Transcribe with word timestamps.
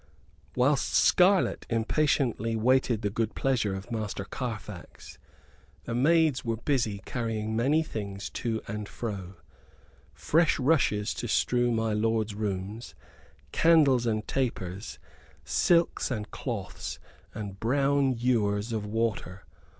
Whilst 0.55 0.95
Scarlett 0.95 1.67
impatiently 1.69 2.55
waited 2.55 3.03
the 3.03 3.11
good 3.11 3.35
pleasure 3.35 3.75
of 3.75 3.91
Master 3.91 4.25
Carfax 4.25 5.19
the 5.83 5.93
maids 5.93 6.43
were 6.43 6.57
busy 6.57 7.01
carrying 7.05 7.55
many 7.55 7.83
things 7.83 8.31
to 8.31 8.63
and 8.67 8.89
fro; 8.89 9.35
fresh 10.11 10.57
rushes 10.57 11.13
to 11.13 11.27
strew 11.27 11.69
my 11.69 11.93
lord's 11.93 12.33
rooms, 12.33 12.95
candles 13.51 14.07
and 14.07 14.27
tapers, 14.27 14.97
silks 15.43 16.09
and 16.09 16.31
cloths, 16.31 16.97
and 17.35 17.59
brown 17.59 18.15
ewers 18.17 18.73
of 18.73 18.87
water. 18.87 19.45